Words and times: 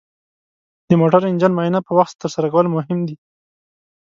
د 0.89 0.91
موټر 1.01 1.21
انجن 1.29 1.51
معاینه 1.55 1.79
په 1.87 1.91
وخت 1.99 2.15
ترسره 2.21 2.47
کول 2.53 2.67
مهم 2.75 2.99
دي. 3.07 3.15